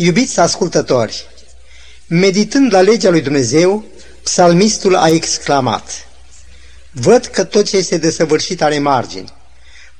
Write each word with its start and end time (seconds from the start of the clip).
Iubiți 0.00 0.40
ascultători, 0.40 1.26
meditând 2.06 2.72
la 2.72 2.80
legea 2.80 3.10
lui 3.10 3.20
Dumnezeu, 3.20 3.84
psalmistul 4.22 4.96
a 4.96 5.08
exclamat, 5.08 6.08
Văd 6.90 7.26
că 7.26 7.44
tot 7.44 7.68
ce 7.68 7.76
este 7.76 7.96
desăvârșit 7.96 8.62
are 8.62 8.78
margini. 8.78 9.32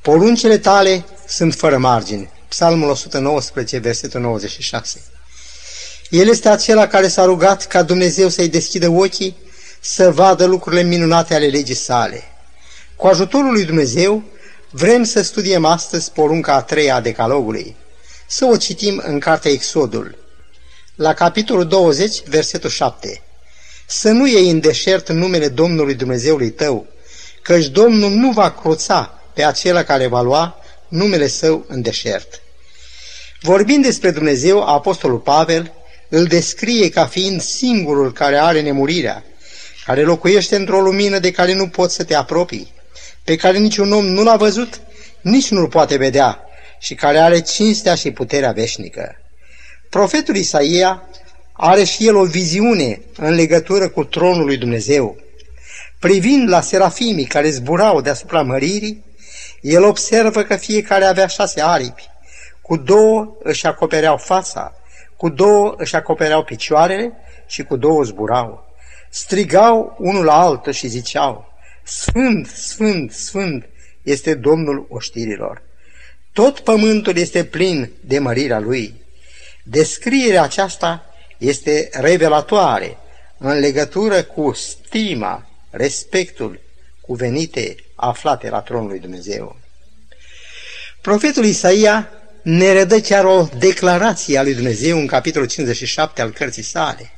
Poruncele 0.03 0.59
tale 0.59 1.05
sunt 1.29 1.55
fără 1.55 1.79
margini. 1.79 2.31
Psalmul 2.49 2.89
119, 2.89 3.79
versetul 3.79 4.21
96. 4.21 5.01
El 6.11 6.29
este 6.29 6.49
acela 6.49 6.87
care 6.87 7.09
s-a 7.09 7.25
rugat 7.25 7.67
ca 7.67 7.83
Dumnezeu 7.83 8.29
să-i 8.29 8.49
deschidă 8.49 8.89
ochii 8.89 9.37
să 9.81 10.11
vadă 10.11 10.45
lucrurile 10.45 10.83
minunate 10.83 11.35
ale 11.35 11.47
legii 11.47 11.75
sale. 11.75 12.23
Cu 12.97 13.07
ajutorul 13.07 13.53
lui 13.53 13.65
Dumnezeu, 13.65 14.23
vrem 14.71 15.05
să 15.05 15.23
studiem 15.23 15.65
astăzi 15.65 16.11
porunca 16.11 16.55
a 16.55 16.63
treia 16.63 16.95
a 16.95 17.01
decalogului. 17.01 17.77
Să 18.31 18.45
o 18.45 18.57
citim 18.57 19.03
în 19.07 19.19
cartea 19.19 19.51
Exodul, 19.51 20.19
la 20.95 21.15
capitolul 21.15 21.67
20, 21.67 22.23
versetul 22.27 22.71
7. 22.71 23.23
Să 23.87 24.11
nu 24.11 24.27
iei 24.27 24.51
în 24.51 24.61
deșert 24.61 25.09
numele 25.09 25.49
Domnului 25.49 25.95
Dumnezeului 25.95 26.51
tău, 26.51 26.87
căci 27.43 27.67
Domnul 27.67 28.11
nu 28.11 28.33
va 28.33 28.51
cruța 28.51 29.21
pe 29.35 29.45
acela 29.45 29.83
care 29.83 30.07
va 30.07 30.23
lua 30.23 30.61
numele 30.89 31.27
său 31.27 31.65
în 31.69 31.83
deșert. 31.83 32.43
Vorbind 33.41 33.85
despre 33.85 34.11
Dumnezeu, 34.11 34.63
Apostolul 34.63 35.19
Pavel 35.19 35.73
îl 36.09 36.25
descrie 36.25 36.89
ca 36.89 37.07
fiind 37.07 37.41
singurul 37.41 38.13
care 38.13 38.37
are 38.37 38.61
nemurirea, 38.61 39.25
care 39.85 40.03
locuiește 40.03 40.57
într-o 40.57 40.81
lumină 40.81 41.19
de 41.19 41.31
care 41.31 41.55
nu 41.55 41.69
poți 41.69 41.95
să 41.95 42.05
te 42.05 42.15
apropii, 42.15 42.73
pe 43.25 43.37
care 43.37 43.59
niciun 43.59 43.93
om 43.93 44.07
nu 44.07 44.23
l-a 44.23 44.37
văzut, 44.37 44.81
nici 45.21 45.49
nu-l 45.49 45.69
poate 45.69 45.97
vedea 45.97 46.43
și 46.79 46.95
care 46.95 47.19
are 47.19 47.41
cinstea 47.41 47.95
și 47.95 48.11
puterea 48.11 48.53
veșnică. 48.53 49.17
Profetul 49.91 50.37
Isaia 50.37 51.03
are 51.53 51.85
și 51.85 52.07
el 52.07 52.17
o 52.17 52.25
viziune 52.25 53.01
în 53.17 53.35
legătură 53.35 53.89
cu 53.89 54.05
tronul 54.05 54.45
lui 54.45 54.57
Dumnezeu. 54.57 55.17
Privind 55.99 56.49
la 56.49 56.61
serafimii 56.61 57.25
care 57.25 57.51
zburau 57.51 58.01
deasupra 58.01 58.43
măririi, 58.43 59.05
el 59.61 59.85
observă 59.85 60.43
că 60.43 60.57
fiecare 60.57 61.05
avea 61.05 61.27
șase 61.27 61.61
aripi, 61.61 62.09
cu 62.63 62.77
două 62.77 63.37
își 63.43 63.67
acopereau 63.67 64.17
fața, 64.17 64.75
cu 65.17 65.29
două 65.29 65.75
își 65.77 65.97
acopereau 65.97 66.45
picioarele 66.45 67.13
și 67.47 67.63
cu 67.63 67.77
două 67.77 68.03
zburau. 68.03 68.67
Strigau 69.11 69.97
unul 69.99 70.25
la 70.25 70.41
altul 70.41 70.73
și 70.73 70.87
ziceau, 70.87 71.53
Sfânt, 71.85 72.47
Sfânt, 72.47 73.13
Sfânt 73.13 73.69
este 74.03 74.35
Domnul 74.35 74.87
oștirilor. 74.89 75.63
Tot 76.33 76.61
pământul 76.61 77.17
este 77.17 77.45
plin 77.45 77.91
de 78.01 78.19
mărirea 78.19 78.59
Lui. 78.59 78.95
Descrierea 79.63 80.43
aceasta 80.43 81.15
este 81.39 81.89
revelatoare 81.93 82.97
în 83.39 83.59
legătură 83.59 84.23
cu 84.23 84.53
stima, 84.53 85.49
respectul 85.71 86.61
cuvenite 87.01 87.77
aflate 87.95 88.49
la 88.49 88.61
tronul 88.61 88.89
lui 88.89 88.99
Dumnezeu. 88.99 89.57
Profetul 91.01 91.45
Isaia 91.45 92.11
ne 92.43 92.73
redă 92.73 93.01
chiar 93.01 93.25
o 93.25 93.49
declarație 93.59 94.39
a 94.39 94.43
lui 94.43 94.55
Dumnezeu 94.55 94.99
în 94.99 95.07
capitolul 95.07 95.49
57 95.49 96.21
al 96.21 96.31
cărții 96.31 96.63
sale. 96.63 97.11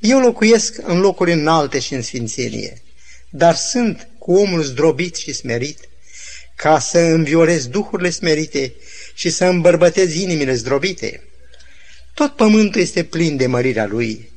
Eu 0.00 0.18
locuiesc 0.18 0.78
în 0.82 1.00
locuri 1.00 1.32
înalte 1.32 1.78
și 1.78 1.94
în 1.94 2.02
sfințenie, 2.02 2.82
dar 3.30 3.54
sunt 3.54 4.08
cu 4.18 4.34
omul 4.34 4.62
zdrobit 4.62 5.16
și 5.16 5.32
smerit, 5.32 5.88
ca 6.58 6.78
să 6.78 6.98
înviorez 6.98 7.66
duhurile 7.66 8.10
smerite 8.10 8.72
și 9.14 9.30
să 9.30 9.44
îmbărbătez 9.44 10.14
inimile 10.14 10.54
zdrobite. 10.54 11.22
Tot 12.14 12.36
pământul 12.36 12.80
este 12.80 13.04
plin 13.04 13.36
de 13.36 13.46
mărirea 13.46 13.86
lui. 13.86 14.30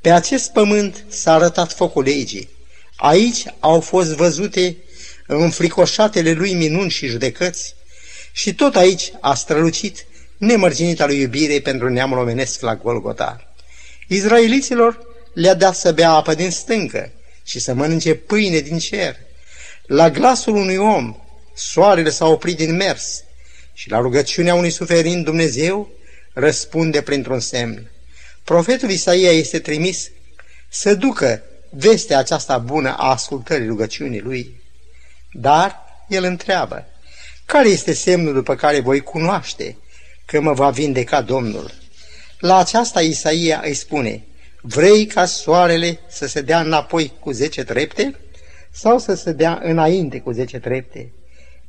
Pe 0.00 0.10
acest 0.10 0.52
pământ 0.52 1.04
s-a 1.08 1.34
arătat 1.34 1.72
focul 1.72 2.02
legii. 2.02 2.48
Aici 2.96 3.44
au 3.60 3.80
fost 3.80 4.10
văzute 4.10 4.76
înfricoșatele 5.26 6.32
lui 6.32 6.52
minuni 6.52 6.90
și 6.90 7.06
judecăți 7.06 7.74
și 8.32 8.54
tot 8.54 8.76
aici 8.76 9.12
a 9.20 9.34
strălucit 9.34 10.06
nemărginita 10.36 11.06
lui 11.06 11.20
iubire 11.20 11.60
pentru 11.60 11.88
neamul 11.88 12.18
omenesc 12.18 12.60
la 12.60 12.76
Golgota. 12.76 13.54
Izraeliților 14.08 14.98
le-a 15.34 15.54
dat 15.54 15.76
să 15.76 15.92
bea 15.92 16.10
apă 16.10 16.34
din 16.34 16.50
stâncă 16.50 17.12
și 17.44 17.58
să 17.58 17.74
mănânce 17.74 18.14
pâine 18.14 18.58
din 18.58 18.78
cer. 18.78 19.16
La 19.86 20.10
glasul 20.10 20.54
unui 20.54 20.76
om, 20.76 21.16
soarele 21.54 22.10
s-a 22.10 22.26
oprit 22.26 22.56
din 22.56 22.76
mers 22.76 23.22
și 23.72 23.90
la 23.90 23.98
rugăciunea 23.98 24.54
unui 24.54 24.70
suferind 24.70 25.24
Dumnezeu 25.24 25.90
răspunde 26.32 27.02
printr-un 27.02 27.40
semn. 27.40 27.90
Profetul 28.44 28.90
Isaia 28.90 29.30
este 29.30 29.58
trimis 29.58 30.10
să 30.68 30.94
ducă 30.94 31.42
vestea 31.70 32.18
aceasta 32.18 32.58
bună 32.58 32.88
a 32.98 33.10
ascultării 33.10 33.66
rugăciunii 33.66 34.20
lui. 34.20 34.62
Dar 35.32 35.76
el 36.08 36.24
întreabă, 36.24 36.86
care 37.44 37.68
este 37.68 37.92
semnul 37.92 38.34
după 38.34 38.54
care 38.54 38.80
voi 38.80 39.00
cunoaște 39.00 39.76
că 40.24 40.40
mă 40.40 40.52
va 40.52 40.70
vindeca 40.70 41.20
Domnul? 41.20 41.70
La 42.38 42.56
aceasta 42.58 43.00
Isaia 43.00 43.60
îi 43.64 43.74
spune, 43.74 44.24
vrei 44.60 45.06
ca 45.06 45.24
soarele 45.24 45.98
să 46.08 46.26
se 46.26 46.40
dea 46.40 46.60
înapoi 46.60 47.12
cu 47.20 47.30
zece 47.30 47.64
trepte 47.64 48.14
sau 48.70 48.98
să 48.98 49.14
se 49.14 49.32
dea 49.32 49.60
înainte 49.62 50.20
cu 50.20 50.30
zece 50.30 50.58
trepte? 50.58 51.12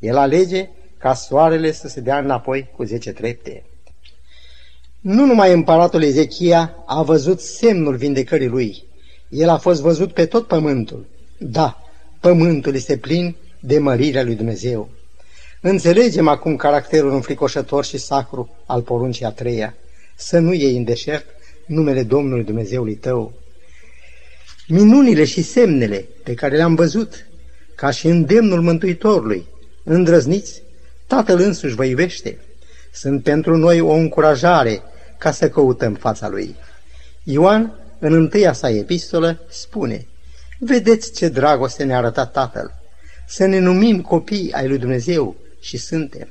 El 0.02 0.18
alege 0.18 0.70
ca 0.98 1.14
soarele 1.14 1.72
să 1.72 1.88
se 1.88 2.00
dea 2.00 2.18
înapoi 2.18 2.70
cu 2.76 2.84
zece 2.84 3.12
trepte. 3.12 3.64
Nu 5.00 5.26
numai 5.26 5.54
împăratul 5.54 6.04
Ezechia 6.04 6.76
a 6.86 7.02
văzut 7.02 7.40
semnul 7.40 7.96
vindecării 7.96 8.48
lui, 8.48 8.84
el 9.30 9.50
a 9.50 9.58
fost 9.58 9.82
văzut 9.82 10.14
pe 10.14 10.26
tot 10.26 10.48
pământul. 10.48 11.06
Da, 11.38 11.82
pământul 12.20 12.76
este 12.76 12.98
plin 12.98 13.36
de 13.60 13.80
mărirea 13.80 14.24
lui 14.24 14.36
Dumnezeu. 14.36 14.90
Înțelegem 15.62 16.28
acum 16.28 16.56
caracterul 16.56 17.14
înfricoșător 17.14 17.86
și 17.86 17.98
sacru 17.98 18.50
al 18.66 18.82
poruncii 18.82 19.26
a 19.26 19.32
treia, 19.32 19.76
să 20.16 20.40
nu 20.40 20.54
iei 20.54 20.78
în 20.78 20.84
deșert 20.84 21.26
numele 21.66 22.04
Domnului 22.04 22.44
Dumnezeului 22.44 22.96
tău. 22.96 23.34
Minunile 24.68 25.26
și 25.26 25.42
semnele 25.42 26.06
pe 26.24 26.34
care 26.34 26.56
le-am 26.56 26.76
văzut, 26.76 27.28
ca 27.76 27.90
și 27.90 28.08
îndemnul 28.08 28.62
Mântuitorului, 28.62 29.46
îndrăzniți, 29.84 30.62
Tatăl 31.08 31.40
însuși 31.40 31.76
vă 31.76 31.86
iubește. 31.86 32.40
Sunt 32.92 33.24
pentru 33.24 33.58
noi 33.58 33.80
o 33.80 33.92
încurajare 33.92 34.82
ca 35.18 35.32
să 35.32 35.50
căutăm 35.50 35.94
fața 35.94 36.28
Lui. 36.28 36.56
Ioan, 37.24 37.74
în 38.00 38.14
întâia 38.14 38.54
sa 38.54 38.70
epistolă, 38.70 39.40
spune, 39.50 40.08
Vedeți 40.60 41.14
ce 41.14 41.28
dragoste 41.28 41.84
ne-a 41.84 41.98
arătat 41.98 42.32
Tatăl, 42.32 42.74
să 43.28 43.46
ne 43.46 43.60
numim 43.60 44.02
copii 44.02 44.52
ai 44.52 44.68
lui 44.68 44.78
Dumnezeu 44.78 45.36
și 45.60 45.78
suntem. 45.78 46.28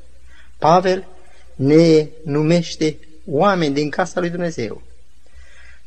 Pavel 0.59 1.07
ne 1.55 2.09
numește 2.25 2.99
oameni 3.27 3.75
din 3.75 3.91
casa 3.91 4.21
lui 4.21 4.31
Dumnezeu. 4.31 4.83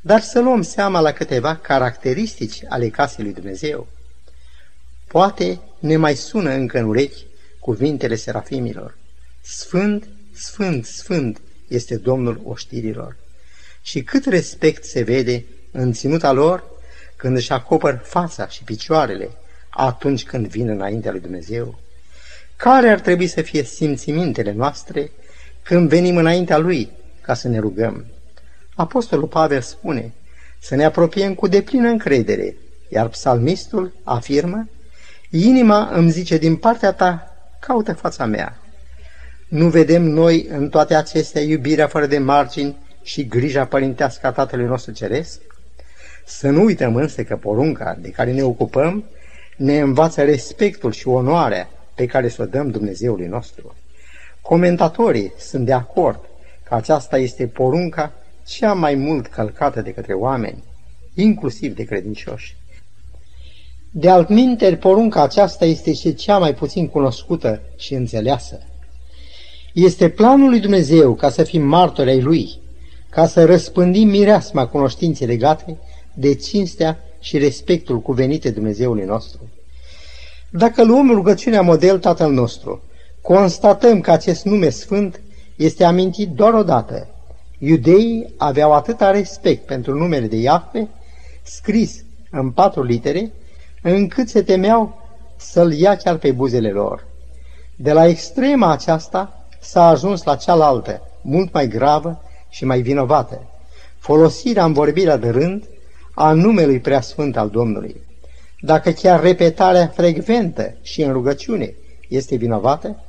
Dar 0.01 0.21
să 0.21 0.39
luăm 0.39 0.61
seama 0.61 0.99
la 0.99 1.11
câteva 1.11 1.55
caracteristici 1.55 2.63
ale 2.69 2.89
casei 2.89 3.23
lui 3.23 3.33
Dumnezeu. 3.33 3.87
Poate 5.07 5.59
ne 5.79 5.97
mai 5.97 6.15
sună 6.15 6.49
încă 6.49 6.77
în 6.77 6.85
urechi 6.85 7.25
cuvintele 7.63 8.15
serafimilor. 8.15 8.97
Sfânt, 9.41 10.07
sfânt, 10.33 10.85
sfânt 10.85 11.41
este 11.67 11.95
Domnul 11.95 12.41
oștirilor. 12.43 13.15
Și 13.81 14.03
cât 14.03 14.25
respect 14.25 14.83
se 14.83 15.01
vede 15.01 15.45
în 15.71 15.93
ținuta 15.93 16.31
lor 16.31 16.63
când 17.15 17.37
își 17.37 17.51
acopăr 17.51 18.01
fața 18.03 18.47
și 18.47 18.63
picioarele 18.63 19.29
atunci 19.69 20.23
când 20.23 20.47
vin 20.47 20.69
înaintea 20.69 21.11
lui 21.11 21.19
Dumnezeu. 21.19 21.79
Care 22.55 22.89
ar 22.89 22.99
trebui 22.99 23.27
să 23.27 23.41
fie 23.41 23.63
simțimintele 23.63 24.51
noastre 24.51 25.11
când 25.61 25.89
venim 25.89 26.17
înaintea 26.17 26.57
Lui 26.57 26.91
ca 27.21 27.33
să 27.33 27.47
ne 27.47 27.59
rugăm? 27.59 28.05
Apostolul 28.75 29.27
Pavel 29.27 29.61
spune 29.61 30.13
să 30.59 30.75
ne 30.75 30.85
apropiem 30.85 31.33
cu 31.33 31.47
deplină 31.47 31.87
încredere, 31.87 32.55
iar 32.89 33.07
psalmistul 33.07 33.93
afirmă, 34.03 34.69
inima 35.29 35.89
îmi 35.91 36.11
zice 36.11 36.37
din 36.37 36.55
partea 36.55 36.91
ta, 36.91 37.32
caută 37.65 37.93
fața 37.93 38.25
mea. 38.25 38.57
Nu 39.47 39.69
vedem 39.69 40.03
noi 40.03 40.47
în 40.49 40.69
toate 40.69 40.95
acestea 40.95 41.41
iubirea 41.41 41.87
fără 41.87 42.05
de 42.05 42.17
margini 42.17 42.77
și 43.01 43.27
grija 43.27 43.65
părintească 43.65 44.27
a 44.27 44.31
Tatălui 44.31 44.65
nostru 44.65 44.91
Ceresc? 44.91 45.41
Să 46.25 46.49
nu 46.49 46.63
uităm 46.63 46.95
însă 46.95 47.23
că 47.23 47.35
porunca 47.35 47.97
de 48.01 48.09
care 48.09 48.31
ne 48.31 48.43
ocupăm 48.43 49.03
ne 49.57 49.79
învață 49.79 50.23
respectul 50.23 50.91
și 50.91 51.07
onoarea 51.07 51.69
pe 51.95 52.05
care 52.05 52.29
să 52.29 52.41
o 52.41 52.45
dăm 52.45 52.69
Dumnezeului 52.69 53.27
nostru. 53.27 53.75
Comentatorii 54.41 55.33
sunt 55.37 55.65
de 55.65 55.73
acord 55.73 56.19
că 56.63 56.75
aceasta 56.75 57.17
este 57.17 57.47
porunca 57.47 58.13
cea 58.45 58.73
mai 58.73 58.95
mult 58.95 59.27
călcată 59.27 59.81
de 59.81 59.93
către 59.93 60.13
oameni, 60.13 60.63
inclusiv 61.13 61.75
de 61.75 61.83
credincioși. 61.83 62.55
De 63.95 64.09
altminteri, 64.09 64.77
porunca 64.77 65.21
aceasta 65.21 65.65
este 65.65 65.93
și 65.93 66.13
cea 66.13 66.37
mai 66.37 66.53
puțin 66.53 66.87
cunoscută 66.87 67.61
și 67.77 67.93
înțeleasă. 67.93 68.59
Este 69.73 70.09
planul 70.09 70.49
lui 70.49 70.59
Dumnezeu 70.59 71.13
ca 71.13 71.29
să 71.29 71.43
fim 71.43 71.61
martori 71.61 72.09
ai 72.09 72.21
Lui, 72.21 72.59
ca 73.09 73.27
să 73.27 73.45
răspândim 73.45 74.07
mireasma 74.07 74.67
cunoștinței 74.67 75.27
legate 75.27 75.77
de 76.13 76.35
cinstea 76.35 76.99
și 77.19 77.37
respectul 77.37 77.99
cuvenite 77.99 78.49
Dumnezeului 78.49 79.05
nostru. 79.05 79.39
Dacă 80.49 80.83
luăm 80.83 81.11
rugăciunea 81.11 81.61
model 81.61 81.99
Tatăl 81.99 82.31
nostru, 82.31 82.81
constatăm 83.21 84.01
că 84.01 84.11
acest 84.11 84.45
nume 84.45 84.69
sfânt 84.69 85.21
este 85.55 85.83
amintit 85.83 86.29
doar 86.29 86.53
o 86.53 86.63
dată. 86.63 87.07
Iudeii 87.57 88.33
aveau 88.37 88.73
atâta 88.73 89.11
respect 89.11 89.65
pentru 89.65 89.97
numele 89.97 90.27
de 90.27 90.35
Iahve, 90.35 90.87
scris 91.43 92.03
în 92.31 92.51
patru 92.51 92.83
litere, 92.83 93.31
încât 93.83 94.29
se 94.29 94.41
temeau 94.41 95.01
să-l 95.35 95.73
ia 95.73 95.95
chiar 95.95 96.17
pe 96.17 96.31
buzele 96.31 96.69
lor. 96.69 97.05
De 97.75 97.91
la 97.91 98.07
extrema 98.07 98.71
aceasta 98.71 99.45
s-a 99.59 99.87
ajuns 99.87 100.23
la 100.23 100.35
cealaltă, 100.35 101.01
mult 101.21 101.53
mai 101.53 101.67
gravă 101.67 102.21
și 102.49 102.65
mai 102.65 102.81
vinovată, 102.81 103.41
folosirea 103.99 104.65
în 104.65 104.73
vorbirea 104.73 105.17
de 105.17 105.29
rând 105.29 105.63
a 106.13 106.31
numelui 106.31 106.79
preasfânt 106.79 107.37
al 107.37 107.49
Domnului. 107.49 108.01
Dacă 108.59 108.91
chiar 108.91 109.21
repetarea 109.21 109.87
frecventă 109.87 110.73
și 110.81 111.01
în 111.01 111.11
rugăciune 111.11 111.73
este 112.09 112.35
vinovată, 112.35 113.03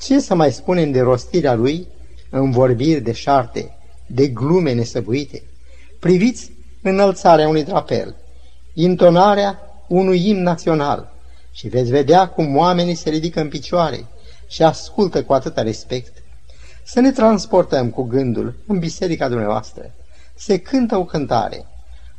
ce 0.00 0.20
să 0.20 0.34
mai 0.34 0.52
spunem 0.52 0.90
de 0.90 1.00
rostirea 1.00 1.54
lui 1.54 1.86
în 2.30 2.50
vorbiri 2.50 3.00
de 3.00 3.12
șarte, 3.12 3.76
de 4.06 4.26
glume 4.26 4.72
nesăbuite? 4.72 5.42
Priviți 5.98 6.52
înălțarea 6.82 7.48
unui 7.48 7.64
drapel, 7.64 8.16
intonarea 8.74 9.69
unui 9.90 10.28
imn 10.28 10.42
național 10.42 11.12
și 11.52 11.68
veți 11.68 11.90
vedea 11.90 12.28
cum 12.28 12.56
oamenii 12.56 12.94
se 12.94 13.10
ridică 13.10 13.40
în 13.40 13.48
picioare 13.48 14.06
și 14.46 14.62
ascultă 14.62 15.22
cu 15.22 15.32
atâta 15.32 15.62
respect. 15.62 16.22
Să 16.84 17.00
ne 17.00 17.10
transportăm 17.10 17.90
cu 17.90 18.02
gândul 18.02 18.54
în 18.66 18.78
biserica 18.78 19.28
dumneavoastră. 19.28 19.90
Se 20.34 20.58
cântă 20.58 20.96
o 20.96 21.04
cântare. 21.04 21.66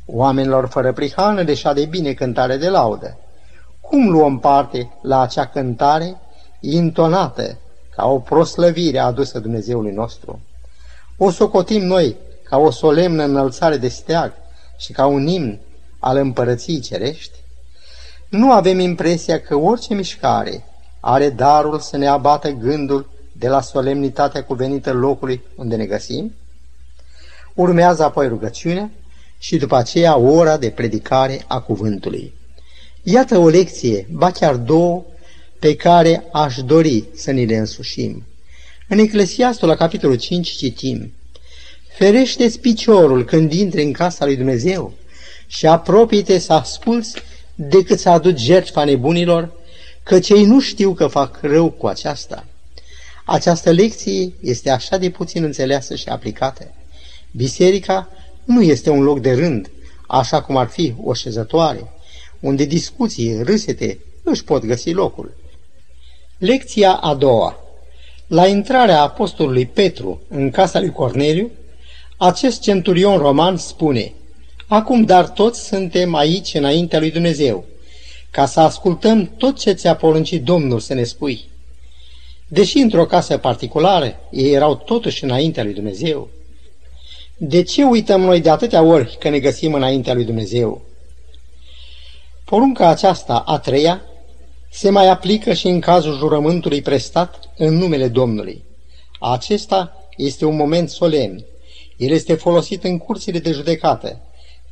Oamenilor 0.06 0.68
fără 0.68 0.92
prihană 0.92 1.42
deșa 1.42 1.72
de 1.72 1.84
bine 1.84 2.12
cântare 2.12 2.56
de 2.56 2.68
laudă. 2.68 3.18
Cum 3.80 4.10
luăm 4.10 4.38
parte 4.38 4.92
la 5.02 5.20
acea 5.20 5.46
cântare 5.46 6.16
intonată 6.60 7.58
ca 7.96 8.06
o 8.06 8.18
proslăvire 8.18 8.98
adusă 8.98 9.38
Dumnezeului 9.38 9.92
nostru? 9.92 10.40
O 11.16 11.30
socotim 11.30 11.84
noi 11.84 12.16
ca 12.44 12.58
o 12.58 12.70
solemnă 12.70 13.24
înălțare 13.24 13.76
de 13.76 13.88
steag 13.88 14.32
și 14.78 14.92
ca 14.92 15.06
un 15.06 15.26
imn 15.26 15.60
al 15.98 16.16
împărăției 16.16 16.80
cerești? 16.80 17.41
Nu 18.32 18.52
avem 18.52 18.78
impresia 18.78 19.40
că 19.40 19.54
orice 19.54 19.94
mișcare 19.94 20.64
are 21.00 21.30
darul 21.30 21.78
să 21.78 21.96
ne 21.96 22.06
abată 22.06 22.50
gândul 22.50 23.10
de 23.32 23.48
la 23.48 23.60
solemnitatea 23.60 24.44
cuvenită 24.44 24.92
locului 24.92 25.40
unde 25.56 25.76
ne 25.76 25.86
găsim? 25.86 26.34
Urmează 27.54 28.04
apoi 28.04 28.28
rugăciunea 28.28 28.90
și 29.38 29.56
după 29.56 29.76
aceea 29.76 30.16
ora 30.16 30.56
de 30.56 30.70
predicare 30.70 31.44
a 31.46 31.60
cuvântului. 31.60 32.34
Iată 33.02 33.38
o 33.38 33.48
lecție, 33.48 34.06
ba 34.10 34.30
chiar 34.30 34.54
două, 34.54 35.04
pe 35.58 35.76
care 35.76 36.24
aș 36.32 36.56
dori 36.56 37.04
să 37.14 37.30
ni 37.30 37.46
le 37.46 37.56
însușim. 37.56 38.26
În 38.88 38.98
Eclesiastul, 38.98 39.68
la 39.68 39.74
capitolul 39.74 40.16
5, 40.16 40.48
citim 40.48 41.12
Ferește-ți 41.96 42.60
piciorul 42.60 43.24
când 43.24 43.52
intri 43.52 43.82
în 43.82 43.92
casa 43.92 44.24
lui 44.24 44.36
Dumnezeu 44.36 44.92
și 45.46 45.66
apropie-te 45.66 46.38
să 46.38 46.52
asculți 46.52 47.22
decât 47.54 47.98
să 47.98 48.08
aduci 48.08 48.38
jertfa 48.38 48.84
nebunilor, 48.84 49.52
că 50.02 50.18
cei 50.18 50.44
nu 50.44 50.60
știu 50.60 50.92
că 50.92 51.06
fac 51.06 51.38
rău 51.42 51.70
cu 51.70 51.86
aceasta. 51.86 52.46
Această 53.24 53.70
lecție 53.70 54.32
este 54.40 54.70
așa 54.70 54.96
de 54.96 55.10
puțin 55.10 55.42
înțeleasă 55.42 55.94
și 55.94 56.08
aplicată. 56.08 56.74
Biserica 57.30 58.08
nu 58.44 58.62
este 58.62 58.90
un 58.90 59.02
loc 59.02 59.20
de 59.20 59.32
rând, 59.32 59.70
așa 60.06 60.42
cum 60.42 60.56
ar 60.56 60.66
fi 60.66 60.94
o 61.02 61.12
șezătoare, 61.12 61.92
unde 62.40 62.64
discuții, 62.64 63.42
râsete 63.42 63.98
își 64.22 64.44
pot 64.44 64.64
găsi 64.64 64.90
locul. 64.90 65.34
Lecția 66.38 66.92
a 66.92 67.14
doua. 67.14 67.56
La 68.26 68.46
intrarea 68.46 69.02
apostolului 69.02 69.66
Petru 69.66 70.20
în 70.28 70.50
casa 70.50 70.80
lui 70.80 70.90
Corneliu, 70.90 71.50
acest 72.16 72.60
centurion 72.60 73.18
roman 73.18 73.56
spune 73.56 74.12
Acum 74.66 75.04
dar 75.04 75.28
toți 75.28 75.66
suntem 75.66 76.14
aici 76.14 76.54
înaintea 76.54 76.98
lui 76.98 77.10
Dumnezeu, 77.10 77.64
ca 78.30 78.46
să 78.46 78.60
ascultăm 78.60 79.30
tot 79.36 79.58
ce 79.58 79.72
ți-a 79.72 79.96
poruncit 79.96 80.42
Domnul 80.42 80.80
să 80.80 80.94
ne 80.94 81.04
spui. 81.04 81.50
Deși 82.48 82.78
într-o 82.78 83.06
casă 83.06 83.36
particulară, 83.36 84.14
ei 84.30 84.52
erau 84.52 84.76
totuși 84.76 85.24
înaintea 85.24 85.62
lui 85.62 85.72
Dumnezeu. 85.72 86.28
De 87.36 87.62
ce 87.62 87.84
uităm 87.84 88.20
noi 88.20 88.40
de 88.40 88.50
atâtea 88.50 88.82
ori 88.82 89.16
că 89.18 89.28
ne 89.28 89.38
găsim 89.38 89.74
înaintea 89.74 90.14
lui 90.14 90.24
Dumnezeu? 90.24 90.82
Porunca 92.44 92.88
aceasta, 92.88 93.42
a 93.46 93.58
treia, 93.58 94.02
se 94.70 94.90
mai 94.90 95.08
aplică 95.08 95.52
și 95.52 95.66
în 95.66 95.80
cazul 95.80 96.16
jurământului 96.16 96.82
prestat 96.82 97.50
în 97.56 97.74
numele 97.74 98.08
Domnului. 98.08 98.64
Acesta 99.20 100.08
este 100.16 100.44
un 100.44 100.56
moment 100.56 100.90
solemn. 100.90 101.44
El 101.96 102.10
este 102.10 102.34
folosit 102.34 102.84
în 102.84 102.98
curțile 102.98 103.38
de 103.38 103.52
judecată. 103.52 104.20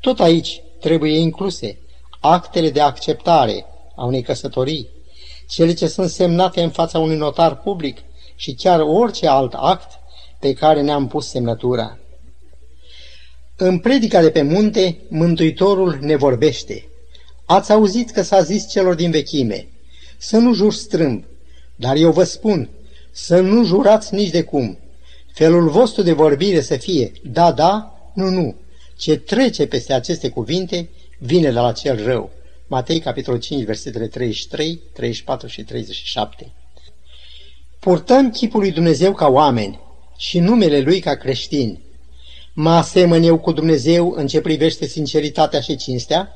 Tot 0.00 0.20
aici 0.20 0.62
trebuie 0.80 1.18
incluse 1.18 1.78
actele 2.20 2.70
de 2.70 2.80
acceptare 2.80 3.64
a 3.96 4.04
unei 4.04 4.22
căsătorii, 4.22 4.88
cele 5.48 5.72
ce 5.72 5.86
sunt 5.86 6.10
semnate 6.10 6.62
în 6.62 6.70
fața 6.70 6.98
unui 6.98 7.16
notar 7.16 7.56
public 7.56 7.98
și 8.36 8.54
chiar 8.54 8.80
orice 8.80 9.26
alt 9.26 9.52
act 9.56 9.98
pe 10.38 10.52
care 10.52 10.80
ne-am 10.80 11.06
pus 11.08 11.28
semnătura. 11.28 11.98
În 13.56 13.78
predica 13.78 14.20
de 14.20 14.30
pe 14.30 14.42
munte, 14.42 14.98
Mântuitorul 15.08 15.98
ne 16.00 16.16
vorbește. 16.16 16.88
Ați 17.44 17.72
auzit 17.72 18.10
că 18.10 18.22
s-a 18.22 18.42
zis 18.42 18.68
celor 18.68 18.94
din 18.94 19.10
vechime, 19.10 19.68
să 20.18 20.36
nu 20.36 20.54
jur 20.54 20.72
strâmb, 20.72 21.24
dar 21.76 21.96
eu 21.96 22.12
vă 22.12 22.24
spun, 22.24 22.68
să 23.10 23.40
nu 23.40 23.64
jurați 23.64 24.14
nici 24.14 24.30
de 24.30 24.42
cum. 24.42 24.78
Felul 25.32 25.68
vostru 25.68 26.02
de 26.02 26.12
vorbire 26.12 26.60
să 26.60 26.76
fie 26.76 27.12
da, 27.22 27.52
da, 27.52 27.94
nu, 28.14 28.28
nu. 28.28 28.54
Ce 29.00 29.16
trece 29.16 29.66
peste 29.66 29.92
aceste 29.92 30.28
cuvinte 30.28 30.88
vine 31.18 31.42
de 31.42 31.50
la 31.50 31.72
cel 31.72 32.04
rău. 32.04 32.30
Matei, 32.66 33.00
capitolul 33.00 33.40
5, 33.40 33.64
versetele 33.64 34.06
33, 34.06 34.80
34 34.92 35.46
și 35.46 35.62
37. 35.62 36.52
Purtăm 37.78 38.30
chipul 38.30 38.60
lui 38.60 38.70
Dumnezeu 38.70 39.12
ca 39.12 39.28
oameni 39.28 39.80
și 40.16 40.38
numele 40.38 40.80
Lui 40.80 41.00
ca 41.00 41.14
creștini. 41.14 41.82
Mă 42.52 42.70
asemăn 42.70 43.22
eu 43.22 43.38
cu 43.38 43.52
Dumnezeu 43.52 44.12
în 44.16 44.26
ce 44.26 44.40
privește 44.40 44.86
sinceritatea 44.86 45.60
și 45.60 45.76
cinstea? 45.76 46.28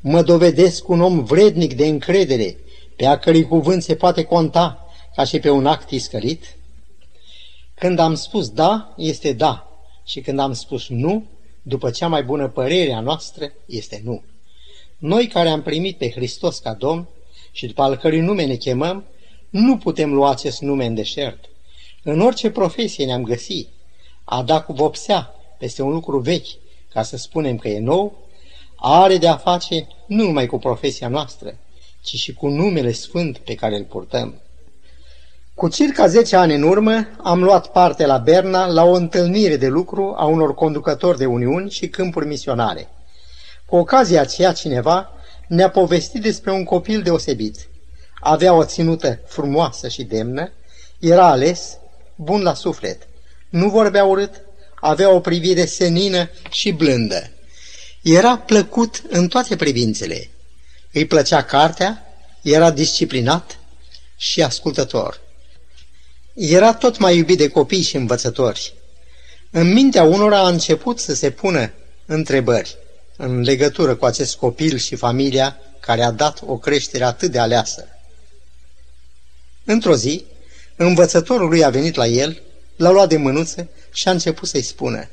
Mă 0.00 0.22
dovedesc 0.22 0.88
un 0.88 1.00
om 1.00 1.24
vrednic 1.24 1.74
de 1.74 1.86
încredere, 1.86 2.56
pe 2.96 3.06
a 3.06 3.18
cărui 3.18 3.42
cuvânt 3.42 3.82
se 3.82 3.94
poate 3.94 4.22
conta 4.22 4.88
ca 5.16 5.24
și 5.24 5.38
pe 5.38 5.50
un 5.50 5.66
act 5.66 5.90
iscălit? 5.90 6.56
Când 7.74 7.98
am 7.98 8.14
spus 8.14 8.48
da, 8.48 8.94
este 8.96 9.32
da, 9.32 9.68
și 10.04 10.20
când 10.20 10.38
am 10.38 10.52
spus 10.52 10.88
nu, 10.88 11.26
după 11.62 11.90
cea 11.90 12.08
mai 12.08 12.22
bună 12.22 12.48
părere 12.48 12.92
a 12.92 13.00
noastră, 13.00 13.52
este 13.66 14.00
nu. 14.04 14.22
Noi 14.98 15.26
care 15.26 15.48
am 15.48 15.62
primit 15.62 15.96
pe 15.96 16.10
Hristos 16.10 16.58
ca 16.58 16.74
Domn 16.74 17.08
și 17.52 17.66
după 17.66 17.82
al 17.82 17.96
cărui 17.96 18.20
nume 18.20 18.44
ne 18.44 18.54
chemăm, 18.54 19.04
nu 19.50 19.76
putem 19.76 20.14
lua 20.14 20.30
acest 20.30 20.60
nume 20.60 20.86
în 20.86 20.94
deșert. 20.94 21.44
În 22.02 22.20
orice 22.20 22.50
profesie 22.50 23.04
ne-am 23.04 23.22
găsit, 23.22 23.68
a 24.24 24.42
da 24.42 24.60
cu 24.60 24.72
vopsea 24.72 25.34
peste 25.58 25.82
un 25.82 25.92
lucru 25.92 26.18
vechi, 26.18 26.48
ca 26.88 27.02
să 27.02 27.16
spunem 27.16 27.58
că 27.58 27.68
e 27.68 27.78
nou, 27.78 28.26
are 28.76 29.16
de 29.16 29.28
a 29.28 29.36
face 29.36 29.88
nu 30.06 30.24
numai 30.24 30.46
cu 30.46 30.58
profesia 30.58 31.08
noastră, 31.08 31.58
ci 32.02 32.14
și 32.14 32.32
cu 32.32 32.48
numele 32.48 32.92
sfânt 32.92 33.38
pe 33.38 33.54
care 33.54 33.76
îl 33.76 33.84
purtăm. 33.84 34.40
Cu 35.58 35.68
circa 35.68 36.06
10 36.06 36.36
ani 36.36 36.54
în 36.54 36.62
urmă 36.62 37.08
am 37.22 37.42
luat 37.42 37.66
parte 37.66 38.06
la 38.06 38.18
Berna 38.18 38.66
la 38.66 38.84
o 38.84 38.92
întâlnire 38.92 39.56
de 39.56 39.66
lucru 39.66 40.14
a 40.18 40.24
unor 40.24 40.54
conducători 40.54 41.18
de 41.18 41.26
uniuni 41.26 41.70
și 41.70 41.88
câmpuri 41.88 42.26
misionare. 42.26 42.88
Cu 43.66 43.76
ocazia 43.76 44.20
aceea 44.20 44.52
cineva 44.52 45.12
ne-a 45.48 45.70
povestit 45.70 46.22
despre 46.22 46.52
un 46.52 46.64
copil 46.64 47.02
deosebit. 47.02 47.68
Avea 48.20 48.52
o 48.52 48.64
ținută 48.64 49.18
frumoasă 49.26 49.88
și 49.88 50.02
demnă, 50.02 50.52
era 50.98 51.26
ales, 51.26 51.76
bun 52.16 52.42
la 52.42 52.54
suflet, 52.54 53.08
nu 53.48 53.68
vorbea 53.68 54.04
urât, 54.04 54.40
avea 54.80 55.10
o 55.10 55.20
privire 55.20 55.64
senină 55.64 56.30
și 56.50 56.72
blândă. 56.72 57.30
Era 58.02 58.36
plăcut 58.36 59.02
în 59.08 59.28
toate 59.28 59.56
privințele. 59.56 60.30
Îi 60.92 61.06
plăcea 61.06 61.42
cartea, 61.42 62.06
era 62.42 62.70
disciplinat 62.70 63.58
și 64.16 64.42
ascultător. 64.42 65.26
Era 66.40 66.74
tot 66.74 66.98
mai 66.98 67.16
iubit 67.16 67.38
de 67.38 67.48
copii 67.48 67.82
și 67.82 67.96
învățători. 67.96 68.74
În 69.50 69.72
mintea 69.72 70.02
unora 70.02 70.38
a 70.38 70.48
început 70.48 70.98
să 70.98 71.14
se 71.14 71.30
pună 71.30 71.72
întrebări 72.06 72.76
în 73.16 73.40
legătură 73.40 73.94
cu 73.94 74.04
acest 74.04 74.36
copil 74.36 74.76
și 74.76 74.94
familia 74.96 75.56
care 75.80 76.02
a 76.02 76.10
dat 76.10 76.42
o 76.46 76.56
creștere 76.56 77.04
atât 77.04 77.30
de 77.30 77.38
aleasă. 77.38 77.88
Într-o 79.64 79.96
zi, 79.96 80.24
învățătorul 80.76 81.48
lui 81.48 81.64
a 81.64 81.70
venit 81.70 81.94
la 81.94 82.06
el, 82.06 82.42
l-a 82.76 82.90
luat 82.90 83.08
de 83.08 83.16
mânuță 83.16 83.68
și 83.92 84.08
a 84.08 84.10
început 84.10 84.48
să-i 84.48 84.62
spună, 84.62 85.08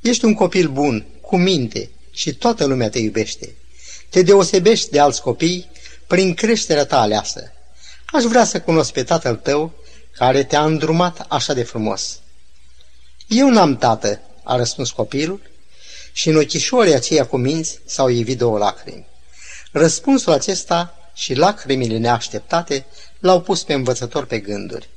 Ești 0.00 0.24
un 0.24 0.34
copil 0.34 0.68
bun, 0.68 1.06
cu 1.20 1.36
minte 1.36 1.90
și 2.10 2.34
toată 2.34 2.64
lumea 2.64 2.90
te 2.90 2.98
iubește. 2.98 3.54
Te 4.08 4.22
deosebești 4.22 4.90
de 4.90 4.98
alți 4.98 5.22
copii 5.22 5.70
prin 6.06 6.34
creșterea 6.34 6.84
ta 6.84 7.00
aleasă. 7.00 7.52
Aș 8.06 8.22
vrea 8.22 8.44
să 8.44 8.60
cunosc 8.60 8.92
pe 8.92 9.02
tatăl 9.02 9.36
tău 9.36 9.84
care 10.16 10.44
te-a 10.44 10.64
îndrumat 10.64 11.26
așa 11.28 11.54
de 11.54 11.62
frumos. 11.62 12.20
Eu 13.26 13.48
n-am 13.48 13.76
tată, 13.76 14.20
a 14.44 14.56
răspuns 14.56 14.90
copilul, 14.90 15.40
și 16.12 16.28
în 16.28 16.36
ochișorii 16.36 16.94
aceia 16.94 17.26
cu 17.26 17.36
minți 17.36 17.80
s-au 17.86 18.08
ivit 18.08 18.38
două 18.38 18.58
lacrimi. 18.58 19.06
Răspunsul 19.72 20.32
acesta 20.32 21.10
și 21.14 21.34
lacrimile 21.34 21.98
neașteptate 21.98 22.86
l-au 23.18 23.40
pus 23.40 23.62
pe 23.62 23.72
învățător 23.72 24.24
pe 24.24 24.38
gânduri. 24.38 24.88